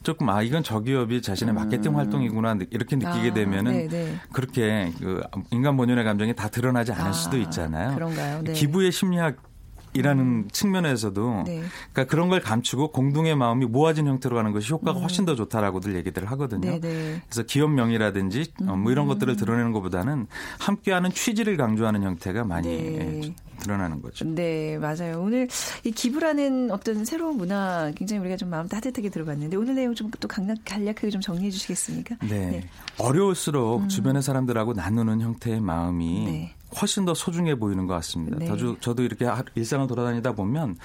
[0.04, 1.98] 조금 아 이건 저 기업이 자신의 마케팅 음.
[1.98, 3.88] 활동이구나 이렇게 느끼게 아, 되면은 네네.
[3.88, 4.16] 네.
[4.34, 7.94] 그렇게 그 인간 본연의 감정이 다 드러나지 않을 아, 수도 있잖아요.
[7.96, 8.42] 그런가요?
[8.44, 8.54] 네.
[8.54, 9.52] 기부의 심리학
[9.94, 10.48] 이라는 음.
[10.52, 11.64] 측면에서도 네.
[11.92, 15.02] 그러니까 그런 걸 감추고 공동의 마음이 모아진 형태로 가는 것이 효과가 음.
[15.02, 16.62] 훨씬 더 좋다라고들 얘기들을 하거든요.
[16.62, 16.80] 네네.
[16.80, 17.22] 네.
[17.26, 18.80] 그래서 기업명이라든지 음.
[18.84, 20.28] 뭐 이런 것들을 드러내는 것보다는
[20.60, 23.36] 함께하는 취지를 강조하는 형태가 많이 네.
[23.62, 24.26] 예, 드러나는 거죠.
[24.26, 25.22] 네, 맞아요.
[25.22, 25.48] 오늘
[25.84, 30.28] 이 기부라는 어떤 새로운 문화 굉장히 우리가 좀 마음 따뜻하게 들어봤는데 오늘 내용 좀 또
[30.28, 32.16] 간략하게 좀 정리해 주시겠습니까?
[32.22, 32.52] 네.
[32.52, 32.70] 네.
[32.98, 33.88] 어려울수록 음.
[33.88, 36.56] 주변의 사람들하고 나누는 형태의 마음이 네.
[36.80, 38.38] 훨씬 더 소중해 보이는 것 같습니다.
[38.38, 38.48] 네.
[38.48, 40.78] 저도, 저도 이렇게 일상을 돌아다니다 보면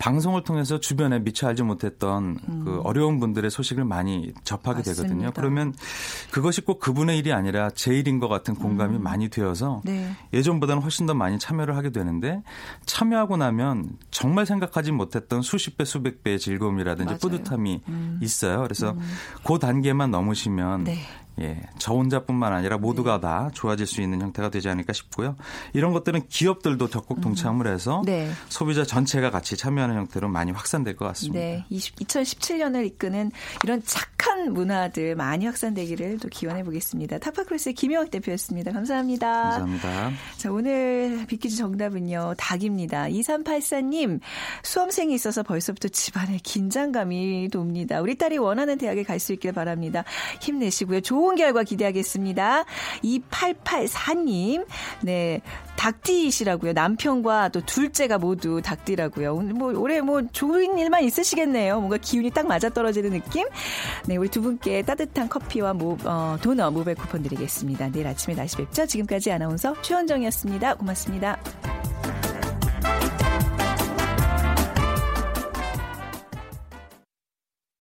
[0.00, 2.62] 방송을 통해서 주변에 미처 알지 못했던 음.
[2.64, 5.02] 그 어려운 분들의 소식을 많이 접하게 맞습니다.
[5.02, 5.30] 되거든요.
[5.34, 5.74] 그러면
[6.30, 9.02] 그것이 꼭 그분의 일이 아니라 제 일인 것 같은 공감이 음.
[9.02, 10.10] 많이 되어서 네.
[10.32, 12.42] 예전보다는 훨씬 더 많이 참여를 하게 되는데
[12.86, 17.18] 참여하고 나면 정말 생각하지 못했던 수십 배, 수백 배의 즐거움이라든지 맞아요.
[17.18, 18.18] 뿌듯함이 음.
[18.22, 18.62] 있어요.
[18.62, 19.00] 그래서 음.
[19.44, 20.98] 그 단계만 넘으시면 네.
[21.40, 23.20] 예, 저 혼자뿐만 아니라 모두가 네.
[23.20, 25.36] 다 좋아질 수 있는 형태가 되지 않을까 싶고요.
[25.72, 27.20] 이런 것들은 기업들도 적극 음.
[27.20, 28.30] 동참을 해서 네.
[28.48, 31.38] 소비자 전체가 같이 참여하는 형태로 많이 확산될 것 같습니다.
[31.38, 33.30] 네, 20, 2017년을 이끄는
[33.64, 37.18] 이런 착한 문화들 많이 확산되기를 또 기원해 보겠습니다.
[37.18, 38.72] 타파크로스의 김영학 대표였습니다.
[38.72, 39.26] 감사합니다.
[39.50, 40.10] 감사합니다.
[40.36, 42.34] 자, 오늘 비키즈 정답은요.
[42.36, 43.04] 닭입니다.
[43.04, 44.20] 2384님,
[44.64, 48.00] 수험생이 있어서 벌써부터 집안에 긴장감이 돕니다.
[48.00, 50.02] 우리 딸이 원하는 대학에 갈 수 있길 바랍니다.
[50.40, 51.02] 힘내시고요.
[51.02, 52.64] 좋은 좋은 결과 기대하겠습니다.
[53.04, 54.66] 2884님,
[55.02, 55.40] 네.
[55.76, 56.72] 닭띠이시라고요.
[56.74, 59.34] 남편과 또 둘째가 모두 닭띠라고요.
[59.34, 61.78] 오늘 뭐 올해 뭐 좋은 일만 있으시겠네요.
[61.78, 63.46] 뭔가 기운이 딱 맞아 떨어지는 느낌.
[64.06, 67.90] 네, 우리 두 분께 따뜻한 커피와 모, 어, 도넛 모바일 쿠폰 드리겠습니다.
[67.92, 68.84] 내일 아침에 다시 뵙죠.
[68.84, 70.74] 지금까지 아나운서 최원정이었습니다.
[70.74, 71.40] 고맙습니다.